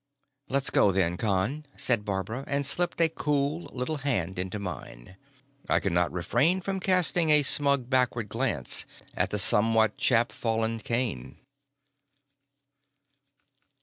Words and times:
"Let's 0.49 0.71
go, 0.71 0.91
then, 0.91 1.15
Con," 1.15 1.67
said 1.77 2.05
Barbara, 2.05 2.43
and 2.47 2.65
slipped 2.65 2.99
a 2.99 3.07
cool 3.07 3.69
little 3.71 3.97
hand 3.97 4.39
into 4.39 4.57
mine. 4.57 5.15
I 5.69 5.79
could 5.79 5.91
not 5.91 6.11
refrain 6.11 6.59
from 6.59 6.79
casting 6.79 7.29
a 7.29 7.43
smug 7.43 7.87
backward 7.87 8.27
glance 8.27 8.87
at 9.13 9.29
the 9.29 9.37
somewhat 9.37 9.97
chapfallen 9.97 10.79
Kane. 10.79 11.37